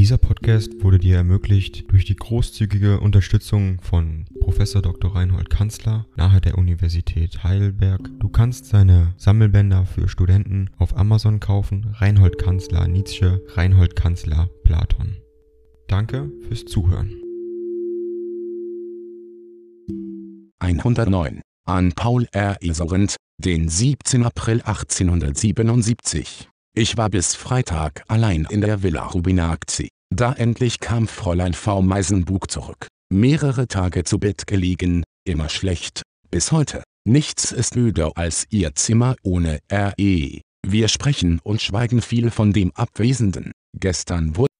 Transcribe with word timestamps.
Dieser 0.00 0.16
Podcast 0.16 0.82
wurde 0.82 0.98
dir 0.98 1.16
ermöglicht 1.16 1.92
durch 1.92 2.06
die 2.06 2.16
großzügige 2.16 3.00
Unterstützung 3.00 3.82
von 3.82 4.24
Professor 4.40 4.80
Dr. 4.80 5.14
Reinhold 5.14 5.50
Kanzler 5.50 6.06
nahe 6.16 6.40
der 6.40 6.56
Universität 6.56 7.44
Heidelberg. 7.44 8.08
Du 8.18 8.30
kannst 8.30 8.64
seine 8.64 9.12
Sammelbänder 9.18 9.84
für 9.84 10.08
Studenten 10.08 10.70
auf 10.78 10.96
Amazon 10.96 11.38
kaufen. 11.38 11.94
Reinhold 11.98 12.38
Kanzler 12.38 12.88
Nietzsche, 12.88 13.42
Reinhold 13.48 13.94
Kanzler 13.94 14.48
Platon. 14.64 15.18
Danke 15.86 16.32
fürs 16.48 16.64
Zuhören. 16.64 17.12
109 20.60 21.42
an 21.66 21.92
Paul 21.92 22.26
R. 22.32 22.56
Isorent, 22.62 23.16
den 23.36 23.68
17. 23.68 24.24
April 24.24 24.62
1877. 24.62 26.49
Ich 26.72 26.96
war 26.96 27.10
bis 27.10 27.34
Freitag 27.34 28.04
allein 28.06 28.46
in 28.48 28.60
der 28.60 28.84
Villa 28.84 29.04
Rubinacci. 29.04 29.88
Da 30.14 30.32
endlich 30.32 30.78
kam 30.78 31.08
Fräulein 31.08 31.52
V. 31.52 31.82
Meisenbug 31.82 32.48
zurück. 32.48 32.86
Mehrere 33.12 33.66
Tage 33.66 34.04
zu 34.04 34.20
Bett 34.20 34.46
gelegen, 34.46 35.02
immer 35.24 35.48
schlecht, 35.48 36.02
bis 36.30 36.52
heute. 36.52 36.84
Nichts 37.04 37.50
ist 37.50 37.74
müder 37.74 38.12
als 38.14 38.46
ihr 38.50 38.72
Zimmer 38.76 39.16
ohne 39.24 39.58
R.E. 39.66 40.42
Wir 40.64 40.86
sprechen 40.86 41.40
und 41.42 41.60
schweigen 41.60 42.02
viel 42.02 42.30
von 42.30 42.52
dem 42.52 42.70
Abwesenden. 42.76 43.50
Gestern 43.76 44.36
wurde 44.36 44.50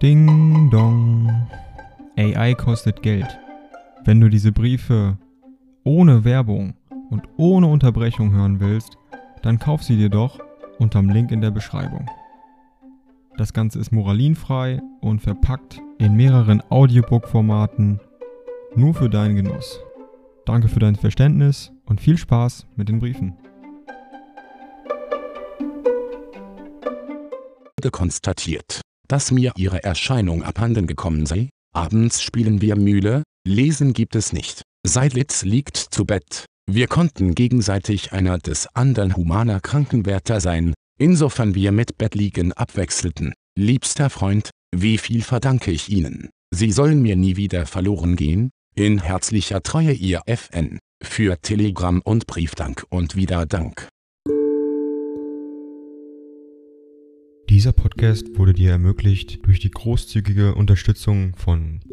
Ding 0.00 0.70
dong. 0.70 1.48
AI 2.16 2.54
kostet 2.54 3.02
Geld. 3.02 3.36
Wenn 4.04 4.20
du 4.20 4.28
diese 4.28 4.52
Briefe 4.52 5.18
ohne 5.82 6.22
Werbung 6.22 6.74
und 7.10 7.22
ohne 7.36 7.66
Unterbrechung 7.66 8.32
hören 8.32 8.60
willst, 8.60 8.96
dann 9.42 9.58
kauf 9.58 9.82
sie 9.82 9.96
dir 9.96 10.08
doch 10.08 10.38
unterm 10.78 11.10
Link 11.10 11.30
in 11.30 11.40
der 11.40 11.50
Beschreibung. 11.50 12.08
Das 13.36 13.52
Ganze 13.52 13.78
ist 13.78 13.92
moralinfrei 13.92 14.80
und 15.00 15.20
verpackt 15.20 15.80
in 15.98 16.14
mehreren 16.14 16.62
Audiobook-Formaten 16.70 18.00
nur 18.74 18.94
für 18.94 19.10
deinen 19.10 19.36
Genuss. 19.36 19.80
Danke 20.46 20.68
für 20.68 20.80
dein 20.80 20.96
Verständnis 20.96 21.72
und 21.84 22.00
viel 22.00 22.16
Spaß 22.16 22.66
mit 22.76 22.88
den 22.88 22.98
Briefen. 22.98 23.36
konstatiert, 27.88 28.82
dass 29.08 29.30
mir 29.30 29.52
ihre 29.56 29.82
Erscheinung 29.82 30.42
abhanden 30.42 30.86
gekommen 30.86 31.26
sei. 31.26 31.48
Abends 31.74 32.22
spielen 32.22 32.60
wir 32.60 32.76
Mühle, 32.76 33.22
lesen 33.46 33.92
gibt 33.92 34.16
es 34.16 34.32
nicht. 34.32 34.62
Seidlitz 34.86 35.44
liegt 35.44 35.76
zu 35.76 36.04
Bett, 36.04 36.44
wir 36.74 36.86
konnten 36.86 37.34
gegenseitig 37.34 38.12
einer 38.12 38.38
des 38.38 38.68
anderen 38.76 39.16
humaner 39.16 39.60
Krankenwärter 39.60 40.40
sein, 40.40 40.74
insofern 40.98 41.54
wir 41.54 41.72
mit 41.72 41.98
Bettliegen 41.98 42.52
abwechselten. 42.52 43.32
Liebster 43.58 44.08
Freund, 44.08 44.50
wie 44.74 44.98
viel 44.98 45.22
verdanke 45.22 45.72
ich 45.72 45.88
Ihnen? 45.88 46.30
Sie 46.54 46.70
sollen 46.70 47.02
mir 47.02 47.16
nie 47.16 47.36
wieder 47.36 47.66
verloren 47.66 48.14
gehen. 48.14 48.50
In 48.76 49.02
herzlicher 49.02 49.62
Treue 49.62 49.92
Ihr 49.92 50.22
FN. 50.26 50.78
Für 51.02 51.40
Telegramm 51.40 52.02
und 52.04 52.26
Briefdank 52.26 52.84
und 52.88 53.16
wieder 53.16 53.46
Dank. 53.46 53.88
Dieser 57.48 57.72
Podcast 57.72 58.38
wurde 58.38 58.52
dir 58.52 58.70
ermöglicht 58.70 59.44
durch 59.44 59.58
die 59.58 59.72
großzügige 59.72 60.54
Unterstützung 60.54 61.34
von 61.34 61.80